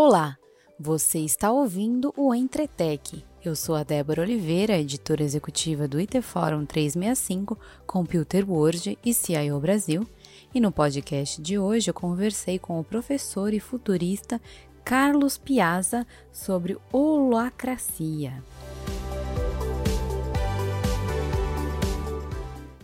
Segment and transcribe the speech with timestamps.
[0.00, 0.38] Olá,
[0.78, 3.24] você está ouvindo o Entretec.
[3.44, 9.58] Eu sou a Débora Oliveira, editora executiva do IT Forum 365, Computer World e CIO
[9.58, 10.06] Brasil,
[10.54, 14.40] e no podcast de hoje eu conversei com o professor e futurista
[14.84, 18.40] Carlos Piazza sobre holacracia.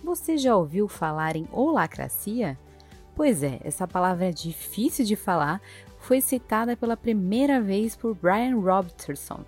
[0.03, 2.59] Você já ouviu falar em holacracia?
[3.15, 5.63] Pois é, essa palavra é difícil de falar,
[6.05, 9.43] foi citada pela primeira vez por Brian Robertson,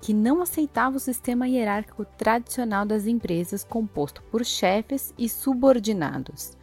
[0.00, 6.56] que não aceitava o sistema hierárquico tradicional das empresas composto por chefes e subordinados.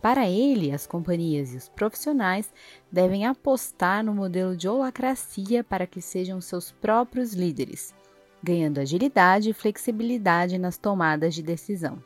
[0.00, 2.50] Para ele, as companhias e os profissionais
[2.90, 7.94] devem apostar no modelo de holacracia para que sejam seus próprios líderes,
[8.42, 12.02] ganhando agilidade e flexibilidade nas tomadas de decisão.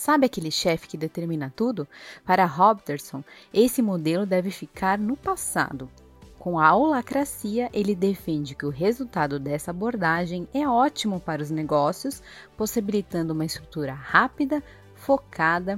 [0.00, 1.86] Sabe aquele chefe que determina tudo?
[2.24, 3.22] Para Robertson,
[3.52, 5.90] esse modelo deve ficar no passado.
[6.38, 12.22] Com a holacracia, ele defende que o resultado dessa abordagem é ótimo para os negócios,
[12.56, 14.62] possibilitando uma estrutura rápida,
[14.94, 15.76] focada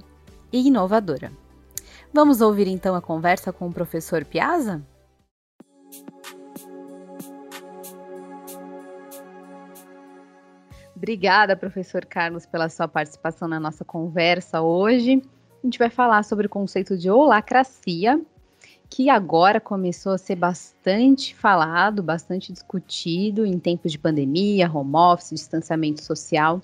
[0.52, 1.32] e inovadora.
[2.12, 4.86] Vamos ouvir então a conversa com o professor Piazza?
[11.02, 15.20] Obrigada, professor Carlos, pela sua participação na nossa conversa hoje.
[15.60, 18.20] A gente vai falar sobre o conceito de holacracia,
[18.88, 25.30] que agora começou a ser bastante falado, bastante discutido em tempos de pandemia, home office,
[25.30, 26.60] distanciamento social.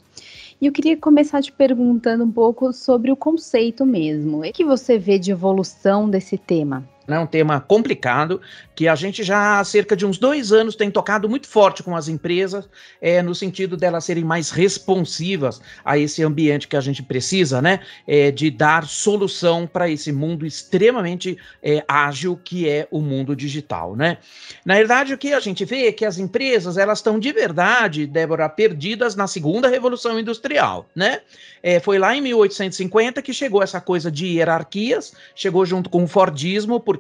[0.61, 4.47] E eu queria começar te perguntando um pouco sobre o conceito mesmo.
[4.47, 6.89] O que você vê de evolução desse tema?
[7.09, 8.39] É um tema complicado
[8.75, 11.97] que a gente já há cerca de uns dois anos tem tocado muito forte com
[11.97, 12.69] as empresas,
[13.01, 17.81] é, no sentido delas serem mais responsivas a esse ambiente que a gente precisa, né?
[18.06, 23.97] É, de dar solução para esse mundo extremamente é, ágil que é o mundo digital,
[23.97, 24.19] né?
[24.64, 28.07] Na verdade, o que a gente vê é que as empresas elas estão de verdade,
[28.07, 31.23] Débora, perdidas na segunda revolução industrial, né?
[31.63, 36.07] É, foi lá em 1850 que chegou essa coisa de hierarquias, chegou junto com o
[36.08, 36.98] Fordismo, porque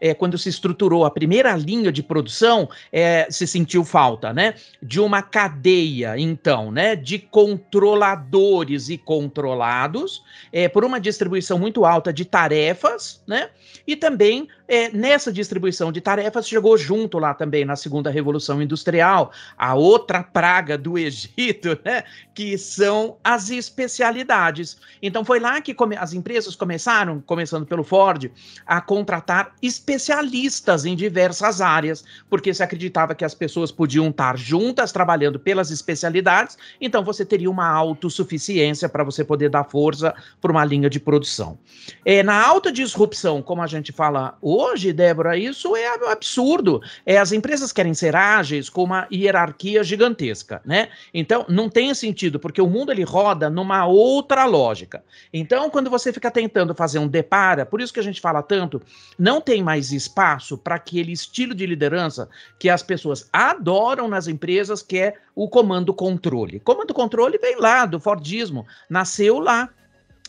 [0.00, 4.54] é, quando se estruturou a primeira linha de produção, é, se sentiu falta, né?
[4.82, 6.94] De uma cadeia, então, né?
[6.94, 10.22] De controladores e controlados,
[10.52, 13.50] é, por uma distribuição muito alta de tarefas, né?
[13.86, 19.32] E também é, nessa distribuição de tarefas chegou junto lá também na segunda revolução industrial
[19.58, 22.04] a outra praga do Egito, né?
[22.34, 24.78] Que são as especialidades.
[25.02, 28.30] Então foi lá que as empresas começaram, começando pelo Ford,
[28.64, 34.92] a contratar especialistas em diversas áreas, porque se acreditava que as pessoas podiam estar juntas
[34.92, 40.64] trabalhando pelas especialidades, então você teria uma autossuficiência para você poder dar força para uma
[40.64, 41.58] linha de produção.
[42.04, 46.82] É, na alta disrupção, como a gente fala hoje, Débora, isso é absurdo.
[47.04, 50.88] É, as empresas querem ser ágeis com uma hierarquia gigantesca, né?
[51.12, 55.02] Então, não tem sentido, porque o mundo ele roda numa outra lógica.
[55.32, 58.80] Então, quando você fica tentando fazer um depara, por isso que a gente fala tanto,
[59.18, 62.26] não tem mais espaço para aquele estilo de liderança
[62.58, 66.58] que as pessoas adoram nas empresas, que é o comando controle.
[66.60, 69.68] Comando controle vem lá do Fordismo, nasceu lá.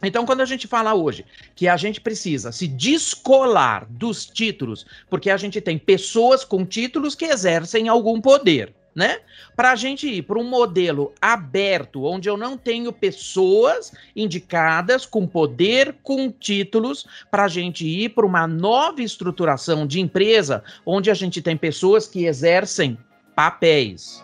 [0.03, 1.25] Então, quando a gente fala hoje
[1.55, 7.15] que a gente precisa se descolar dos títulos, porque a gente tem pessoas com títulos
[7.15, 9.19] que exercem algum poder né?
[9.55, 15.25] Para a gente ir para um modelo aberto, onde eu não tenho pessoas indicadas com
[15.25, 21.13] poder, com títulos, para a gente ir para uma nova estruturação de empresa, onde a
[21.13, 22.97] gente tem pessoas que exercem
[23.35, 24.23] papéis.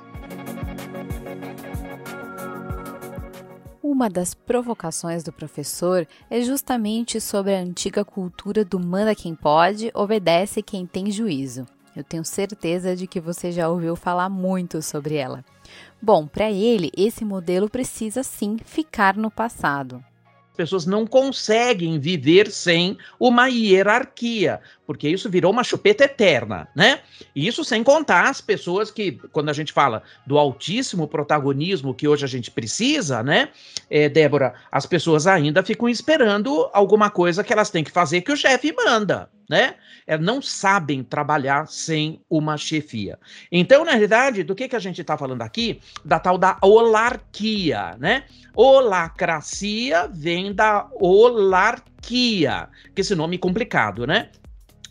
[3.82, 9.90] Uma das provocações do professor é justamente sobre a antiga cultura do manda quem pode,
[9.94, 11.66] obedece quem tem juízo.
[11.98, 15.44] Eu tenho certeza de que você já ouviu falar muito sobre ela.
[16.00, 20.04] Bom, para ele, esse modelo precisa sim ficar no passado
[20.58, 27.02] pessoas não conseguem viver sem uma hierarquia, porque isso virou uma chupeta eterna, né?
[27.34, 32.26] Isso sem contar as pessoas que, quando a gente fala do altíssimo protagonismo que hoje
[32.26, 33.50] a gente precisa, né,
[33.90, 38.32] é, Débora, as pessoas ainda ficam esperando alguma coisa que elas têm que fazer que
[38.32, 39.76] o chefe manda né?
[40.06, 43.18] É, não sabem trabalhar sem uma chefia.
[43.52, 45.80] Então, na realidade, do que, que a gente está falando aqui?
[46.04, 48.26] Da tal da holarquia, né?
[48.56, 54.30] Holacracia vem da holarquia, que esse nome é complicado, né?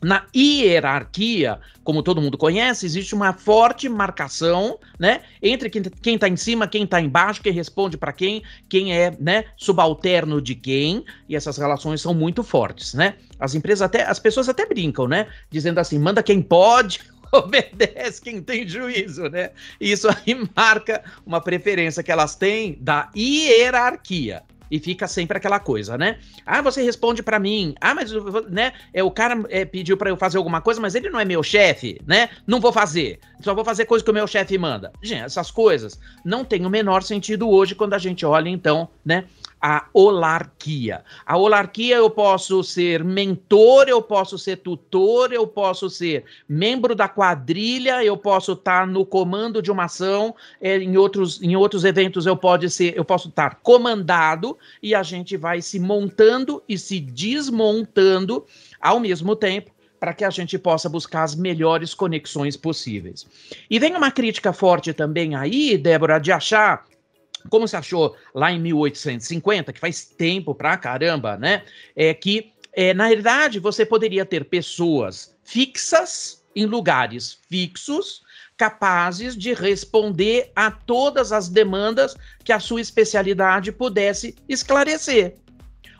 [0.02, 6.36] Na hierarquia, como todo mundo conhece, existe uma forte marcação, né, entre quem está em
[6.36, 11.36] cima, quem está embaixo, quem responde para quem, quem é, né, subalterno de quem, e
[11.36, 13.14] essas relações são muito fortes, né?
[13.38, 17.00] As empresas até, as pessoas até brincam, né, dizendo assim, manda quem pode,
[17.32, 19.50] obedece quem tem juízo, né?
[19.80, 24.42] Isso aí marca uma preferência que elas têm da hierarquia.
[24.70, 26.18] E fica sempre aquela coisa, né?
[26.44, 27.74] Ah, você responde para mim.
[27.80, 28.10] Ah, mas
[28.48, 31.24] né, é, o cara é, pediu para eu fazer alguma coisa, mas ele não é
[31.24, 32.28] meu chefe, né?
[32.46, 33.18] Não vou fazer.
[33.40, 34.92] Só vou fazer coisa que o meu chefe manda.
[35.02, 39.24] Gente, essas coisas não têm o menor sentido hoje quando a gente olha, então, né,
[39.60, 41.02] a holarquia.
[41.24, 47.08] A holarquia eu posso ser mentor, eu posso ser tutor, eu posso ser membro da
[47.08, 52.26] quadrilha, eu posso estar no comando de uma ação, é, em, outros, em outros eventos
[52.26, 57.00] eu, pode ser, eu posso estar comandado e a gente vai se montando e se
[57.00, 58.44] desmontando
[58.80, 63.26] ao mesmo tempo para que a gente possa buscar as melhores conexões possíveis.
[63.68, 66.84] E vem uma crítica forte também aí, Débora, de achar
[67.48, 71.62] como se achou lá em 1850, que faz tempo pra caramba, né?
[71.94, 78.22] É que, é, na realidade, você poderia ter pessoas fixas em lugares fixos,
[78.56, 85.34] capazes de responder a todas as demandas que a sua especialidade pudesse esclarecer.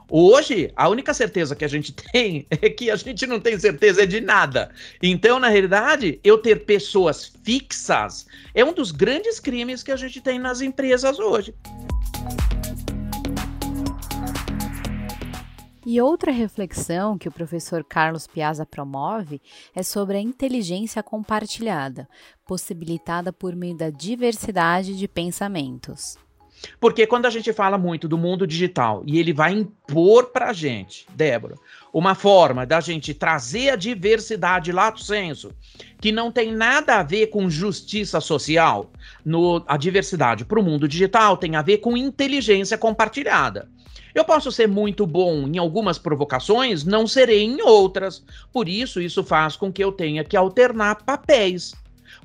[0.08, 4.06] Hoje, a única certeza que a gente tem é que a gente não tem certeza
[4.06, 4.70] de nada.
[5.02, 10.20] Então, na realidade, eu ter pessoas fixas é um dos grandes crimes que a gente
[10.20, 11.52] tem nas empresas hoje.
[15.88, 19.40] E outra reflexão que o professor Carlos Piazza promove
[19.72, 22.08] é sobre a inteligência compartilhada,
[22.44, 26.18] possibilitada por meio da diversidade de pensamentos.
[26.80, 30.52] Porque quando a gente fala muito do mundo digital e ele vai impor para a
[30.52, 31.54] gente, Débora,
[31.92, 35.52] uma forma da gente trazer a diversidade lato senso,
[36.00, 38.90] que não tem nada a ver com justiça social,
[39.24, 43.68] no, a diversidade para o mundo digital tem a ver com inteligência compartilhada.
[44.16, 48.24] Eu posso ser muito bom em algumas provocações, não serei em outras.
[48.50, 51.74] Por isso, isso faz com que eu tenha que alternar papéis.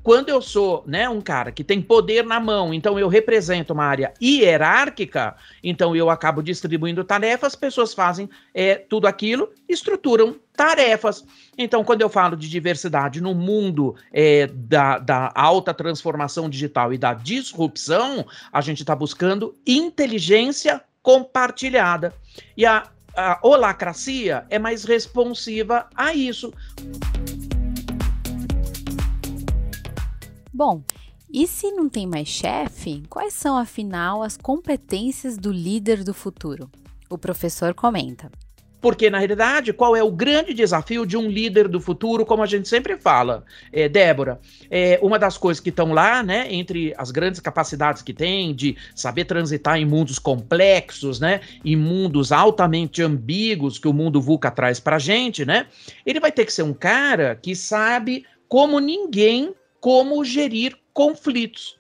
[0.02, 3.84] Quando eu sou, né, um cara que tem poder na mão, então eu represento uma
[3.84, 11.26] área hierárquica, então eu acabo distribuindo tarefas, pessoas fazem é, tudo aquilo, estruturam tarefas.
[11.58, 16.98] Então, quando eu falo de diversidade no mundo é, da, da alta transformação digital e
[16.98, 22.14] da disrupção, a gente está buscando inteligência compartilhada.
[22.56, 26.54] E a, a holacracia é mais responsiva a isso.
[30.54, 30.84] Bom,
[31.34, 36.70] e se não tem mais chefe, quais são afinal as competências do líder do futuro?
[37.10, 38.30] O professor comenta.
[38.82, 42.48] Porque, na realidade, qual é o grande desafio de um líder do futuro, como a
[42.48, 44.42] gente sempre fala, é, Débora?
[44.72, 48.76] É, uma das coisas que estão lá, né, entre as grandes capacidades que tem de
[48.96, 54.80] saber transitar em mundos complexos, né, em mundos altamente ambíguos que o mundo VUCA traz
[54.80, 55.68] pra gente, né,
[56.04, 61.80] ele vai ter que ser um cara que sabe como ninguém como gerir conflitos.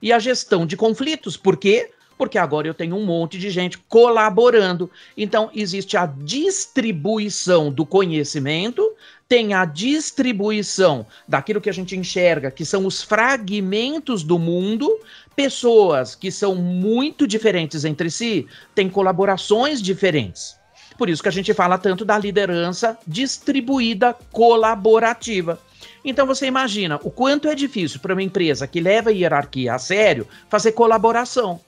[0.00, 1.90] E a gestão de conflitos, por quê?
[2.16, 4.90] Porque agora eu tenho um monte de gente colaborando.
[5.16, 8.94] Então, existe a distribuição do conhecimento,
[9.28, 14.98] tem a distribuição daquilo que a gente enxerga, que são os fragmentos do mundo,
[15.34, 20.56] pessoas que são muito diferentes entre si, têm colaborações diferentes.
[20.96, 25.60] Por isso que a gente fala tanto da liderança distribuída colaborativa.
[26.04, 29.78] Então você imagina o quanto é difícil para uma empresa que leva a hierarquia a
[29.78, 31.60] sério fazer colaboração.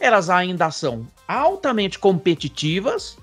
[0.00, 3.16] Elas ainda são altamente competitivas,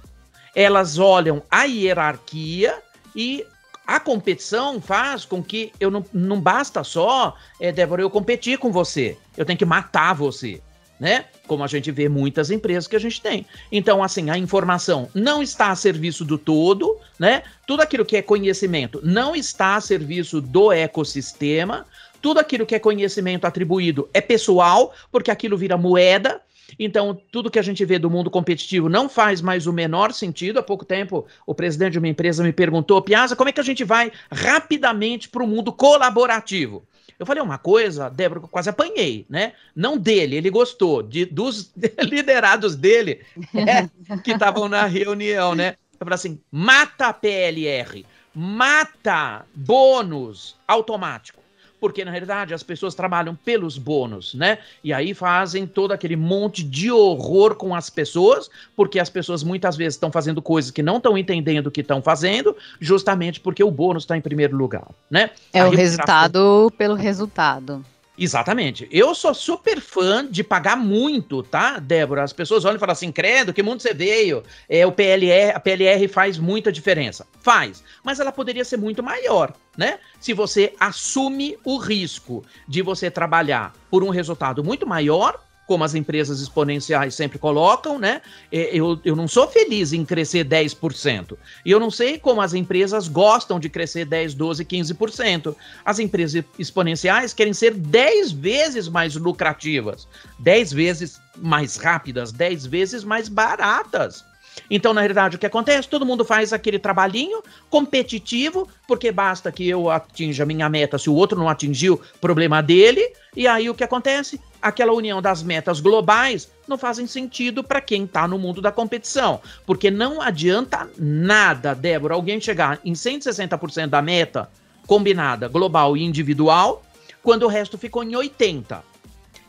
[0.56, 2.82] elas olham a hierarquia
[3.16, 3.46] e
[3.86, 8.72] a competição faz com que eu não, não basta só, é, Débora, eu competir com
[8.72, 9.18] você.
[9.36, 10.62] Eu tenho que matar você
[11.00, 11.26] né?
[11.48, 13.46] Como a gente vê muitas empresas que a gente tem.
[13.72, 17.44] Então, assim, a informação não está a serviço do todo, né?
[17.66, 21.86] Tudo aquilo que é conhecimento não está a serviço do ecossistema.
[22.22, 26.42] Tudo aquilo que é conhecimento atribuído é pessoal, porque aquilo vira moeda.
[26.78, 30.60] Então, tudo que a gente vê do mundo competitivo não faz mais o menor sentido.
[30.60, 33.64] Há pouco tempo, o presidente de uma empresa me perguntou, Piazza, como é que a
[33.64, 36.84] gente vai rapidamente para o mundo colaborativo?
[37.18, 39.52] Eu falei uma coisa, Débora, que eu quase apanhei, né?
[39.76, 43.22] Não dele, ele gostou, de, dos liderados dele
[43.54, 43.90] é,
[44.24, 45.76] que estavam na reunião, né?
[46.00, 51.40] Eu falei assim: mata PLR, mata bônus automático
[51.80, 54.60] porque na realidade as pessoas trabalham pelos bônus, né?
[54.84, 59.76] E aí fazem todo aquele monte de horror com as pessoas, porque as pessoas muitas
[59.76, 63.72] vezes estão fazendo coisas que não estão entendendo o que estão fazendo, justamente porque o
[63.72, 65.32] bônus está em primeiro lugar, né?
[65.54, 67.84] É aí o resultado pelo resultado.
[68.20, 68.86] Exatamente.
[68.92, 72.22] Eu sou super fã de pagar muito, tá, Débora?
[72.22, 74.44] As pessoas olham e falam assim: credo, que mundo você veio?
[74.68, 77.26] É, o PLR, a PLR faz muita diferença.
[77.40, 77.82] Faz.
[78.04, 80.00] Mas ela poderia ser muito maior, né?
[80.20, 85.94] Se você assume o risco de você trabalhar por um resultado muito maior, como as
[85.94, 88.24] empresas exponenciais sempre colocam, né?
[88.52, 91.38] É, eu, eu não sou feliz em crescer 10%.
[91.64, 95.56] E eu não sei como as empresas gostam de crescer 10, 12, 15%.
[95.86, 100.08] As empresas exponenciais querem ser 10 vezes mais lucrativas,
[100.40, 104.26] 10 vezes mais rápidas, 10 vezes mais baratas.
[104.70, 105.88] Então, na realidade, o que acontece?
[105.88, 111.10] Todo mundo faz aquele trabalhinho competitivo, porque basta que eu atinja a minha meta, se
[111.10, 113.14] o outro não atingiu, problema dele.
[113.36, 114.40] E aí o que acontece?
[114.62, 119.42] Aquela união das metas globais não fazem sentido para quem está no mundo da competição,
[119.66, 124.50] porque não adianta nada, Débora, alguém chegar em 160% da meta
[124.86, 126.84] combinada, global e individual,
[127.22, 128.84] quando o resto ficou em 80.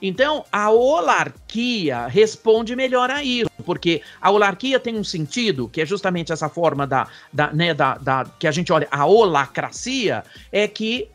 [0.02, 5.86] Então, a holarquia responde melhor a isso, porque a holarquia tem um sentido, que é
[5.86, 10.66] justamente essa forma da, da, né, da, da que a gente olha, a holacracia, é
[10.66, 11.06] que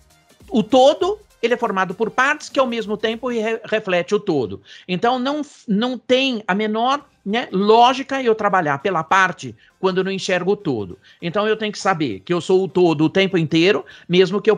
[0.47, 4.61] o todo ele é formado por partes que ao mesmo tempo re reflete o todo.
[4.87, 10.11] Então não, não tem a menor né, lógica eu trabalhar pela parte quando eu não
[10.13, 10.97] enxergo o todo.
[11.21, 14.49] Então eu tenho que saber que eu sou o todo o tempo inteiro, mesmo que
[14.49, 14.57] eu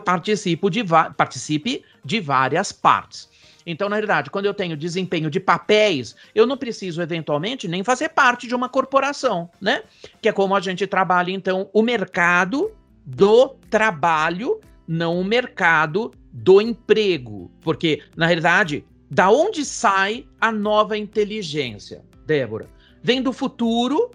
[0.70, 0.84] de,
[1.16, 3.28] participe de várias partes.
[3.70, 8.08] Então, na verdade, quando eu tenho desempenho de papéis, eu não preciso, eventualmente, nem fazer
[8.08, 9.82] parte de uma corporação, né?
[10.22, 12.72] Que é como a gente trabalha, então, o mercado
[13.04, 17.50] do trabalho, não o mercado do emprego.
[17.60, 22.70] Porque, na realidade, da onde sai a nova inteligência, Débora?
[23.02, 24.10] Vem do futuro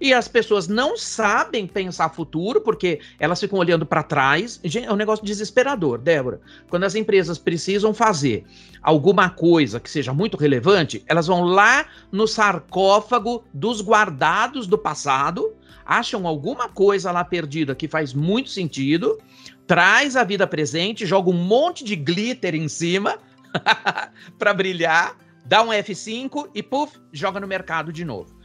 [0.00, 4.60] e as pessoas não sabem pensar futuro, porque elas ficam olhando para trás.
[4.64, 6.40] É um negócio desesperador, Débora.
[6.68, 8.44] Quando as empresas precisam fazer
[8.82, 15.54] alguma coisa que seja muito relevante, elas vão lá no sarcófago dos guardados do passado,
[15.86, 19.18] acham alguma coisa lá perdida que faz muito sentido,
[19.66, 23.18] traz a vida presente, joga um monte de glitter em cima
[24.38, 28.43] para brilhar, dá um F5 e puf, joga no mercado de novo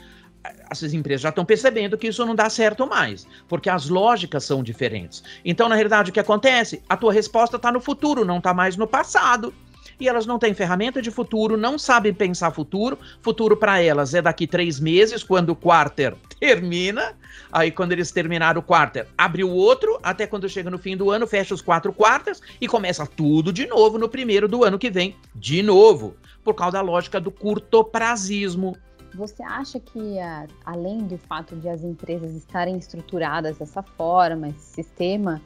[0.69, 4.63] essas empresas já estão percebendo que isso não dá certo mais, porque as lógicas são
[4.63, 5.23] diferentes.
[5.43, 6.81] Então, na realidade, o que acontece?
[6.87, 9.53] A tua resposta está no futuro, não está mais no passado.
[9.99, 12.97] E elas não têm ferramenta de futuro, não sabem pensar futuro.
[13.21, 17.17] Futuro para elas é daqui três meses, quando o quarter termina.
[17.51, 21.11] Aí, quando eles terminaram o quarter, abre o outro, até quando chega no fim do
[21.11, 24.89] ano, fecha os quatro quartos e começa tudo de novo no primeiro do ano que
[24.89, 28.77] vem, de novo, por causa da lógica do curtoprazismo.
[29.15, 30.17] Você acha que,
[30.65, 35.41] além do fato de as empresas estarem estruturadas dessa forma, esse sistema,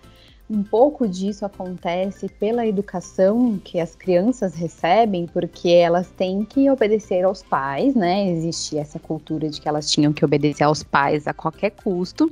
[0.49, 7.23] um pouco disso acontece pela educação que as crianças recebem, porque elas têm que obedecer
[7.23, 8.29] aos pais, né?
[8.29, 12.31] Existe essa cultura de que elas tinham que obedecer aos pais a qualquer custo.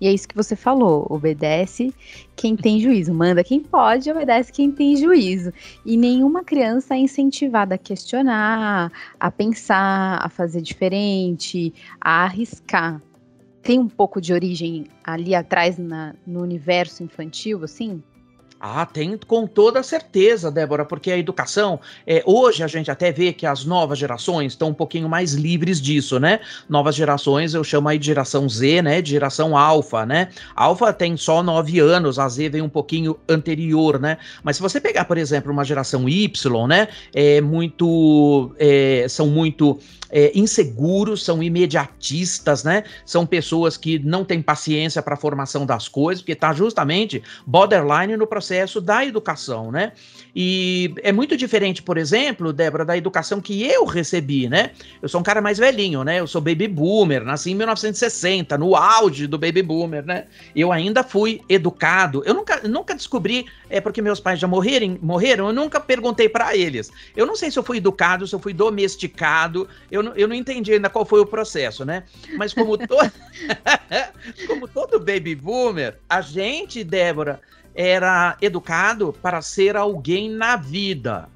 [0.00, 1.94] E é isso que você falou: obedece
[2.36, 5.52] quem tem juízo, manda quem pode, obedece quem tem juízo.
[5.84, 13.00] E nenhuma criança é incentivada a questionar, a pensar, a fazer diferente, a arriscar.
[13.62, 18.02] Tem um pouco de origem ali atrás na, no universo infantil, assim?
[18.66, 23.30] Ah, tem com toda certeza, Débora, porque a educação, é, hoje a gente até vê
[23.30, 26.40] que as novas gerações estão um pouquinho mais livres disso, né?
[26.66, 29.02] Novas gerações, eu chamo aí de geração Z, né?
[29.02, 30.30] De geração alfa, né?
[30.56, 34.16] Alfa tem só nove anos, a Z vem um pouquinho anterior, né?
[34.42, 36.88] Mas se você pegar, por exemplo, uma geração Y, né?
[37.14, 39.78] É muito, é, são muito
[40.14, 42.84] é, inseguros, são imediatistas, né?
[43.04, 48.16] São pessoas que não têm paciência para a formação das coisas, porque está justamente borderline
[48.16, 49.92] no processo da educação, né?
[50.34, 54.70] E é muito diferente, por exemplo, Débora, da educação que eu recebi, né?
[55.02, 56.20] Eu sou um cara mais velhinho, né?
[56.20, 60.26] Eu sou baby boomer, nasci em 1960, no auge do baby boomer, né?
[60.54, 62.22] Eu ainda fui educado.
[62.24, 66.56] Eu nunca, nunca descobri, é porque meus pais já morreram, morreram, eu nunca perguntei para
[66.56, 66.90] eles.
[67.16, 70.34] Eu não sei se eu fui educado, se eu fui domesticado, eu não, eu não
[70.34, 72.04] entendi ainda qual foi o processo, né?
[72.36, 72.96] Mas como, to...
[74.46, 77.40] como todo baby boomer, a gente, Débora,
[77.74, 81.28] era educado para ser alguém na vida.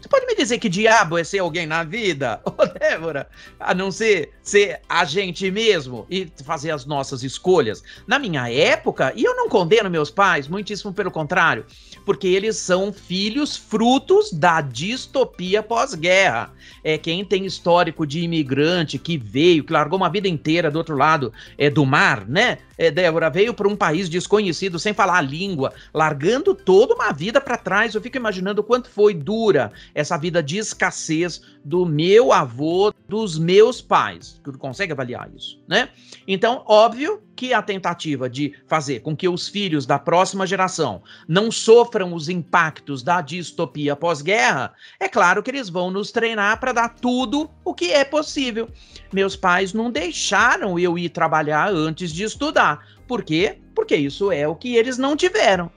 [0.00, 3.28] Você pode me dizer que diabo é ser alguém na vida, ô Débora?
[3.58, 7.82] A não ser ser a gente mesmo e fazer as nossas escolhas.
[8.06, 11.66] Na minha época, e eu não condeno meus pais, muitíssimo pelo contrário,
[12.04, 16.52] porque eles são filhos frutos da distopia pós-guerra.
[16.84, 20.96] É quem tem histórico de imigrante que veio, que largou uma vida inteira do outro
[20.96, 22.58] lado é, do mar, né?
[22.78, 27.40] É, Débora veio para um país desconhecido, sem falar a língua, largando toda uma vida
[27.40, 27.94] para trás.
[27.94, 33.80] Eu fico imaginando quanto foi dura essa vida de escassez do meu avô, dos meus
[33.80, 34.38] pais.
[34.44, 35.88] Tu consegue avaliar isso, né?
[36.28, 41.50] Então, óbvio que a tentativa de fazer com que os filhos da próxima geração não
[41.50, 46.90] sofram os impactos da distopia pós-guerra, é claro que eles vão nos treinar para dar
[46.90, 48.68] tudo o que é possível.
[49.10, 52.86] Meus pais não deixaram eu ir trabalhar antes de estudar.
[53.08, 53.58] Por quê?
[53.74, 55.70] Porque isso é o que eles não tiveram.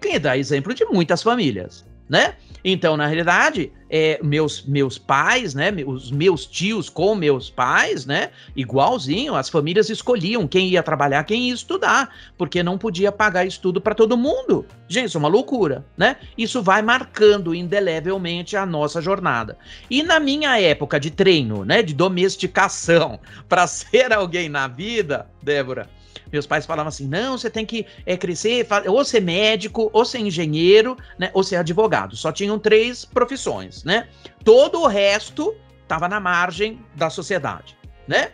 [0.00, 2.36] Quem dá exemplo de muitas famílias, né?
[2.64, 8.30] Então, na realidade, é, meus, meus pais, né, os meus tios com meus pais, né,
[8.54, 13.80] igualzinho, as famílias escolhiam quem ia trabalhar, quem ia estudar, porque não podia pagar estudo
[13.80, 14.66] para todo mundo.
[14.88, 16.16] Gente, isso é uma loucura, né?
[16.36, 19.56] Isso vai marcando indelevelmente a nossa jornada.
[19.90, 25.88] E na minha época de treino, né, de domesticação, para ser alguém na vida, Débora,
[26.32, 30.18] meus pais falavam assim: não, você tem que é, crescer, ou ser médico, ou ser
[30.18, 31.30] engenheiro, né?
[31.32, 32.16] Ou ser advogado.
[32.16, 34.08] Só tinham três profissões, né?
[34.44, 38.32] Todo o resto estava na margem da sociedade, né?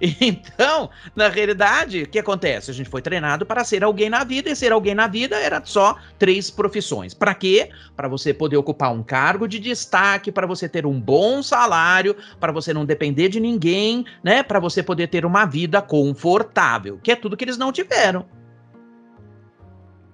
[0.20, 2.70] Então, na realidade, o que acontece?
[2.70, 5.62] A gente foi treinado para ser alguém na vida, e ser alguém na vida era
[5.64, 7.14] só três profissões.
[7.14, 7.70] Para quê?
[7.96, 12.52] Para você poder ocupar um cargo de destaque, para você ter um bom salário, para
[12.52, 14.42] você não depender de ninguém, né?
[14.42, 18.26] Para você poder ter uma vida confortável, que é tudo que eles não tiveram.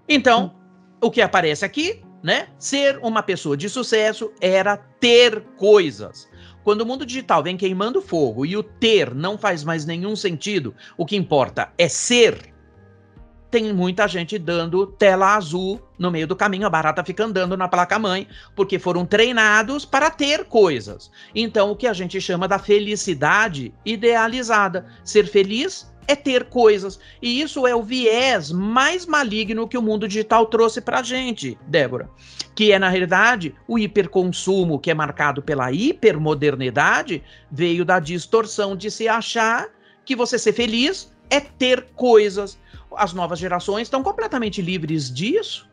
[0.08, 0.54] Então,
[1.00, 2.48] o que aparece aqui, né?
[2.58, 6.28] Ser uma pessoa de sucesso era ter coisas.
[6.70, 10.72] Quando o mundo digital vem queimando fogo e o ter não faz mais nenhum sentido,
[10.96, 12.54] o que importa é ser,
[13.50, 17.66] tem muita gente dando tela azul no meio do caminho, a barata fica andando na
[17.66, 21.10] placa-mãe, porque foram treinados para ter coisas.
[21.34, 24.86] Então, o que a gente chama da felicidade idealizada.
[25.02, 26.98] Ser feliz é ter coisas.
[27.20, 31.58] E isso é o viés mais maligno que o mundo digital trouxe para a gente,
[31.66, 32.08] Débora.
[32.54, 38.90] Que é, na realidade, o hiperconsumo, que é marcado pela hipermodernidade, veio da distorção de
[38.90, 39.68] se achar
[40.04, 42.58] que você ser feliz é ter coisas.
[42.96, 45.70] As novas gerações estão completamente livres disso.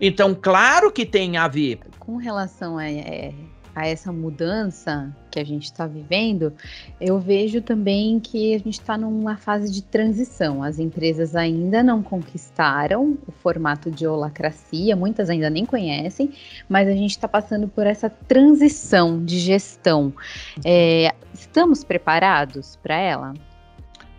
[0.00, 1.80] Então, claro que tem a ver.
[1.98, 2.90] Com relação a.
[2.90, 3.32] É
[3.74, 6.52] a essa mudança que a gente está vivendo,
[7.00, 10.62] eu vejo também que a gente está numa fase de transição.
[10.62, 16.32] As empresas ainda não conquistaram o formato de holacracia, muitas ainda nem conhecem,
[16.68, 20.12] mas a gente está passando por essa transição de gestão.
[20.64, 23.32] É, estamos preparados para ela?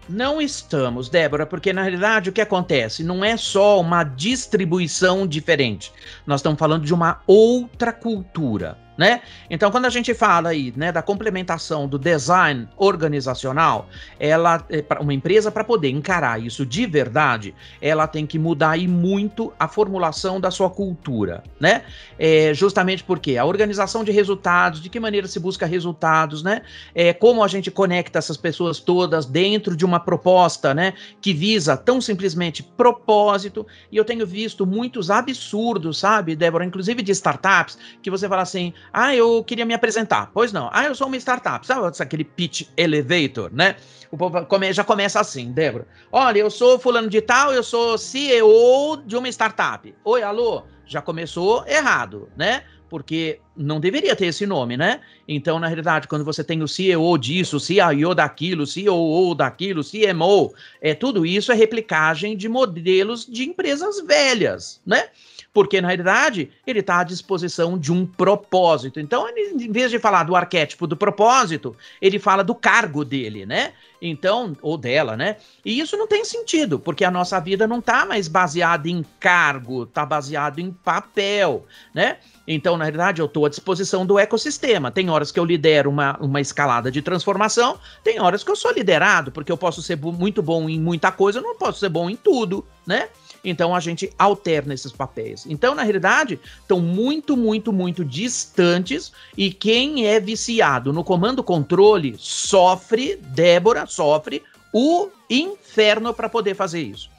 [0.10, 5.94] Não estamos, Débora, porque na realidade o que acontece não é só uma distribuição diferente.
[6.26, 9.22] Nós estamos falando de uma outra cultura né?
[9.50, 13.88] Então, quando a gente fala aí, né, da complementação do design organizacional,
[14.20, 18.88] ela é uma empresa para poder encarar isso de verdade, ela tem que mudar aí
[18.88, 21.84] muito a formulação da sua cultura, né?
[22.18, 26.62] É, justamente porque a organização de resultados, de que maneira se busca resultados, né?
[26.94, 31.76] É, como a gente conecta essas pessoas todas dentro de uma proposta, né, que visa
[31.76, 33.66] tão simplesmente propósito.
[33.92, 38.74] E eu tenho visto muitos absurdos, sabe, Débora, inclusive de startups, que você fala assim:
[38.92, 40.32] ah, eu queria me apresentar.
[40.34, 40.70] Pois não.
[40.74, 41.66] Ah, eu sou uma startup.
[41.66, 43.76] Sabe aquele pitch elevator, né?
[44.12, 45.88] O povo come, já começa assim, Débora.
[46.12, 49.94] Olha, eu sou fulano de tal, eu sou CEO de uma startup.
[50.04, 50.64] Oi, alô?
[50.86, 52.64] Já começou errado, né?
[52.90, 55.02] Porque não deveria ter esse nome, né?
[55.28, 60.54] Então, na realidade, quando você tem o CEO disso, o CIO daquilo, COO daquilo, CMO,
[60.82, 65.10] é, tudo isso é replicagem de modelos de empresas velhas, né?
[65.54, 69.00] porque na realidade ele está à disposição de um propósito.
[69.00, 73.46] Então, ele, em vez de falar do arquétipo do propósito, ele fala do cargo dele,
[73.46, 73.74] né?
[74.02, 75.38] Então, ou dela, né?
[75.64, 79.84] E isso não tem sentido, porque a nossa vida não está mais baseada em cargo,
[79.84, 82.18] está baseado em papel, né?
[82.48, 84.92] Então, na realidade, eu estou à disposição do ecossistema.
[84.92, 88.72] Tem horas que eu lidero uma, uma escalada de transformação, tem horas que eu sou
[88.72, 92.10] liderado, porque eu posso ser muito bom em muita coisa, eu não posso ser bom
[92.10, 93.10] em tudo, né?
[93.44, 95.46] Então a gente alterna esses papéis.
[95.48, 102.16] Então, na realidade, estão muito, muito, muito distantes e quem é viciado no comando controle
[102.18, 104.42] sofre, Débora sofre
[104.74, 107.10] o inferno para poder fazer isso.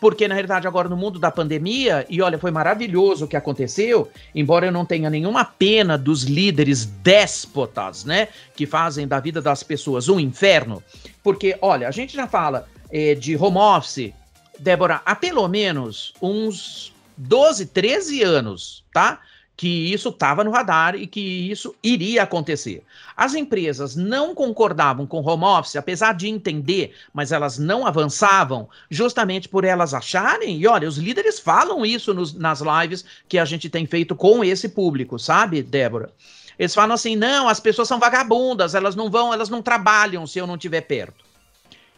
[0.00, 4.10] Porque na realidade agora no mundo da pandemia, e olha, foi maravilhoso o que aconteceu,
[4.34, 9.62] embora eu não tenha nenhuma pena dos líderes déspotas, né, que fazem da vida das
[9.62, 10.82] pessoas um inferno,
[11.22, 14.12] porque olha, a gente já fala é, de home office,
[14.58, 19.20] Débora, há pelo menos uns 12, 13 anos, tá?
[19.56, 22.82] Que isso estava no radar e que isso iria acontecer.
[23.16, 29.48] As empresas não concordavam com home office, apesar de entender, mas elas não avançavam, justamente
[29.48, 33.68] por elas acharem, e olha, os líderes falam isso nos, nas lives que a gente
[33.68, 36.10] tem feito com esse público, sabe, Débora?
[36.58, 40.38] Eles falam assim: não, as pessoas são vagabundas, elas não vão, elas não trabalham se
[40.38, 41.24] eu não estiver perto.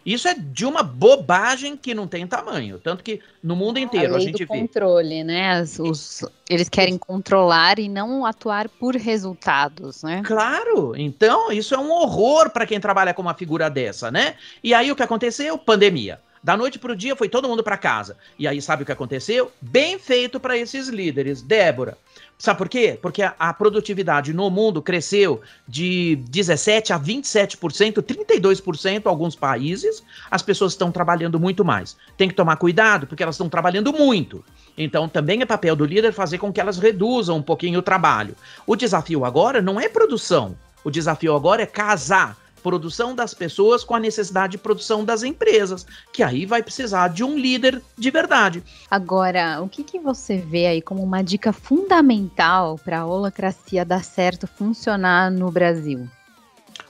[0.06, 2.78] Isso é de uma bobagem que não tem tamanho.
[2.78, 4.60] Tanto que no mundo inteiro a, a gente do vê.
[4.60, 5.60] controle, né?
[5.60, 10.22] Os, os, eles querem controlar e não atuar por resultados, né?
[10.24, 10.94] Claro!
[10.96, 14.36] Então, isso é um horror para quem trabalha com uma figura dessa, né?
[14.62, 15.58] E aí o que aconteceu?
[15.58, 16.20] Pandemia.
[16.40, 18.16] Da noite para o dia foi todo mundo para casa.
[18.38, 19.50] E aí sabe o que aconteceu?
[19.60, 21.42] Bem feito para esses líderes.
[21.42, 21.98] Débora,
[22.38, 22.98] Sabe por quê?
[23.00, 30.02] Porque a, a, produtividade no mundo cresceu de 17% a 27%, 32% em alguns países.
[30.30, 31.96] As pessoas estão trabalhando muito mais.
[32.16, 34.44] Tem que tomar cuidado, porque elas estão trabalhando muito.
[34.76, 38.36] Então, também é papel do líder fazer com que elas reduzam um pouquinho o trabalho.
[38.66, 40.54] O desafio agora não é produção.
[40.84, 45.86] O desafio agora é casar produção das pessoas com a necessidade de produção das empresas,
[46.12, 48.62] que aí vai precisar de um líder de verdade.
[48.90, 54.02] Agora, o que, que você vê aí como uma dica fundamental para a holacracia dar
[54.02, 56.08] certo, funcionar no Brasil?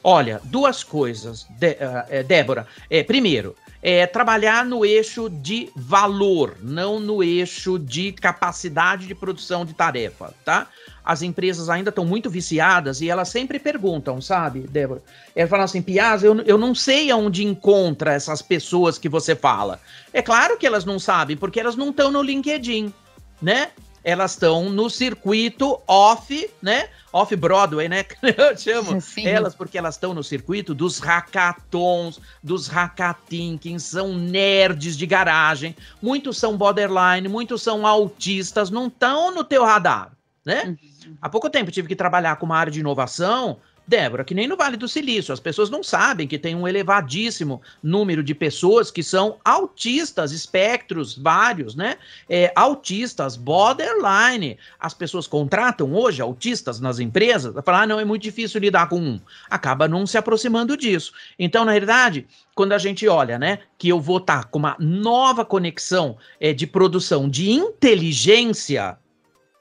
[0.02, 2.66] Olha, duas coisas, de, uh, Débora.
[2.88, 3.57] É, primeiro,
[3.88, 10.35] é, trabalhar no eixo de valor, não no eixo de capacidade de produção de tarefa,
[10.44, 10.66] tá?
[11.05, 15.05] As empresas ainda estão muito viciadas e elas sempre perguntam, sabe, Débora?
[15.37, 19.81] Elas falam assim, Piazza, eu, eu não sei aonde encontra essas pessoas que você fala.
[20.12, 22.92] É claro que elas não sabem, porque elas não estão no LinkedIn,
[23.40, 23.68] né?
[24.07, 26.88] Elas estão no circuito off, né?
[27.12, 28.05] Off Broadway, né?
[28.23, 29.27] Eu chamo Sim.
[29.27, 36.38] elas porque elas estão no circuito dos hackathons, dos hackathons, são nerds de garagem, muitos
[36.38, 40.12] são borderline, muitos são autistas, não estão no teu radar,
[40.45, 40.62] né?
[40.66, 41.16] Uhum.
[41.21, 44.57] Há pouco tempo tive que trabalhar com uma área de inovação Débora, que nem no
[44.57, 49.03] Vale do Silício, as pessoas não sabem que tem um elevadíssimo número de pessoas que
[49.03, 51.96] são autistas, espectros vários, né?
[52.29, 54.59] É, autistas, borderline.
[54.81, 58.99] As pessoas contratam hoje autistas nas empresas, falar, ah, não, é muito difícil lidar com
[58.99, 59.20] um.
[59.49, 61.12] Acaba não se aproximando disso.
[61.38, 64.77] Então, na realidade, quando a gente olha, né, que eu vou estar tá com uma
[64.81, 68.99] nova conexão é, de produção de inteligência,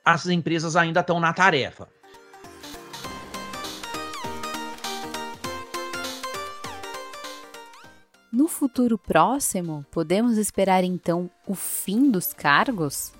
[0.03, 1.87] as empresas ainda estão na tarefa.
[8.35, 13.13] No futuro próximo, podemos esperar então o fim dos cargos?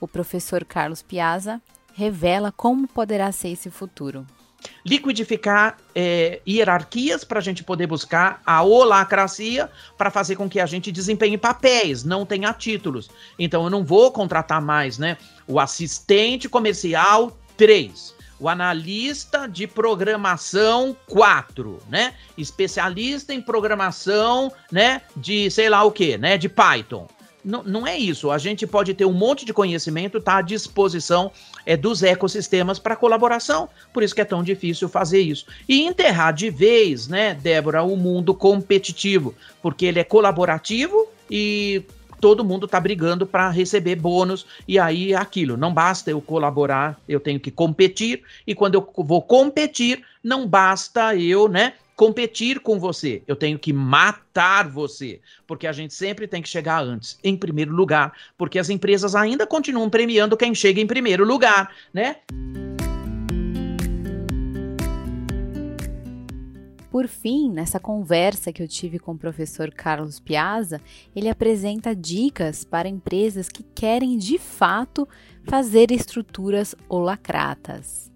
[0.00, 1.60] O professor Carlos Piazza
[1.92, 4.24] revela como poderá ser esse futuro.
[4.86, 10.66] Liquidificar é, hierarquias para a gente poder buscar a holacracia para fazer com que a
[10.66, 13.10] gente desempenhe papéis, não tenha títulos.
[13.36, 15.18] Então eu não vou contratar mais, né?
[15.48, 22.14] O assistente comercial 3 o analista de programação 4, né?
[22.38, 25.02] Especialista em programação, né?
[25.14, 26.38] De sei lá o que, né?
[26.38, 27.06] De Python.
[27.44, 28.30] Não, não é isso.
[28.30, 31.30] A gente pode ter um monte de conhecimento, tá à disposição
[31.64, 33.68] é, dos ecossistemas para colaboração.
[33.92, 35.46] Por isso que é tão difícil fazer isso.
[35.68, 41.82] E enterrar de vez, né, Débora, o mundo competitivo, porque ele é colaborativo e
[42.20, 45.56] todo mundo está brigando para receber bônus e aí é aquilo.
[45.56, 51.16] Não basta eu colaborar, eu tenho que competir e quando eu vou competir, não basta
[51.16, 51.74] eu, né?
[51.96, 56.82] Competir com você, eu tenho que matar você, porque a gente sempre tem que chegar
[56.82, 61.74] antes, em primeiro lugar, porque as empresas ainda continuam premiando quem chega em primeiro lugar,
[61.92, 62.16] né?
[66.90, 70.80] Por fim, nessa conversa que eu tive com o professor Carlos Piazza,
[71.14, 75.08] ele apresenta dicas para empresas que querem de fato
[75.44, 78.10] fazer estruturas holacratas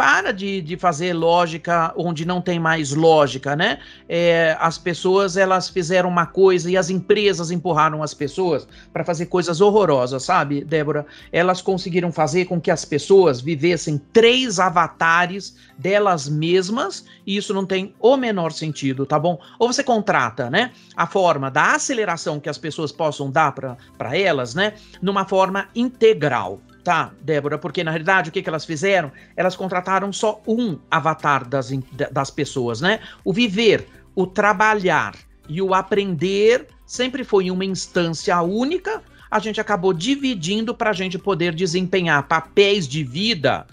[0.00, 3.80] para de, de fazer lógica onde não tem mais lógica, né?
[4.08, 9.26] É, as pessoas elas fizeram uma coisa e as empresas empurraram as pessoas para fazer
[9.26, 11.04] coisas horrorosas, sabe, Débora?
[11.30, 17.66] Elas conseguiram fazer com que as pessoas vivessem três avatares delas mesmas e isso não
[17.66, 19.38] tem o menor sentido, tá bom?
[19.58, 24.54] Ou você contrata, né, a forma da aceleração que as pessoas possam dar para elas,
[24.54, 26.58] né, numa forma integral.
[26.82, 29.12] Tá, Débora, porque na realidade o que, que elas fizeram?
[29.36, 31.70] Elas contrataram só um avatar das,
[32.10, 33.00] das pessoas, né?
[33.22, 35.14] O viver, o trabalhar
[35.48, 41.18] e o aprender sempre foi uma instância única, a gente acabou dividindo para a gente
[41.18, 43.66] poder desempenhar papéis de vida,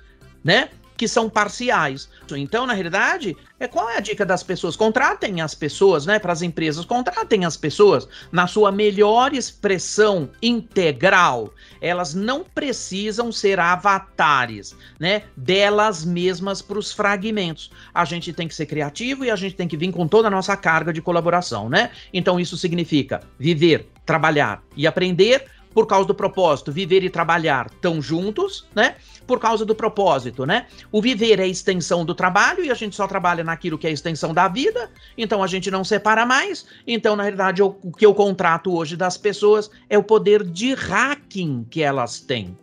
[0.43, 0.70] né?
[0.98, 2.10] Que são parciais.
[2.32, 4.76] Então, na realidade, é qual é a dica das pessoas?
[4.76, 6.20] Contratem as pessoas, né?
[6.20, 11.54] Para as empresas, contratem as pessoas na sua melhor expressão integral.
[11.80, 15.24] Elas não precisam ser avatares, né?
[15.36, 17.72] Delas mesmas para os fragmentos.
[17.94, 20.32] A gente tem que ser criativo e a gente tem que vir com toda a
[20.32, 21.92] nossa carga de colaboração, né?
[22.12, 25.46] Então, isso significa viver, trabalhar e aprender
[25.78, 28.96] por causa do propósito, viver e trabalhar estão juntos, né?
[29.28, 30.66] Por causa do propósito, né?
[30.92, 33.92] O viver é a extensão do trabalho e a gente só trabalha naquilo que é
[33.92, 36.66] a extensão da vida, então a gente não separa mais.
[36.88, 41.68] Então, na realidade, o que eu contrato hoje das pessoas é o poder de hacking
[41.70, 42.58] que elas têm.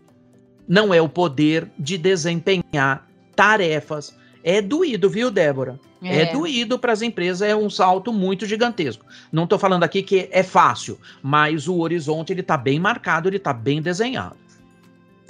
[0.66, 4.12] Não é o poder de desempenhar tarefas.
[4.46, 5.80] É doído, viu, Débora?
[6.02, 9.07] É, é doído para as empresas, é um salto muito gigantesco.
[9.33, 13.38] Não estou falando aqui que é fácil, mas o horizonte ele está bem marcado, ele
[13.38, 14.37] está bem desenhado.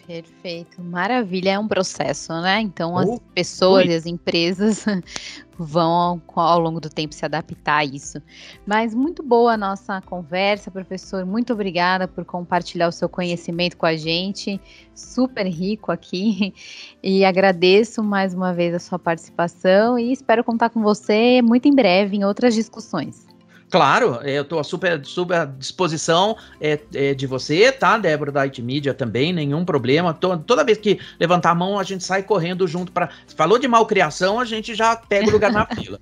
[0.07, 2.61] Perfeito, maravilha, é um processo, né?
[2.61, 3.93] Então as pessoas ui.
[3.93, 4.85] e as empresas
[5.59, 8.21] vão ao longo do tempo se adaptar a isso.
[8.67, 11.25] Mas muito boa a nossa conversa, professor.
[11.25, 14.61] Muito obrigada por compartilhar o seu conhecimento com a gente,
[14.95, 16.53] super rico aqui.
[17.07, 21.75] E agradeço mais uma vez a sua participação e espero contar com você muito em
[21.75, 23.27] breve em outras discussões.
[23.75, 28.63] Claro, eu estou super, super à disposição é, é, de você, tá, Débora da IT
[28.63, 30.15] Media também, nenhum problema.
[30.15, 33.09] Tô, toda vez que levantar a mão, a gente sai correndo junto para.
[33.37, 35.99] Falou de malcriação, a gente já pega o lugar na fila.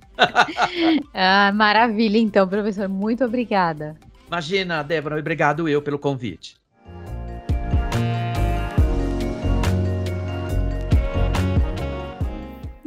[1.15, 2.87] ah, maravilha, então, professor.
[2.87, 3.97] Muito obrigada.
[4.27, 6.62] Imagina, Débora, obrigado eu pelo convite.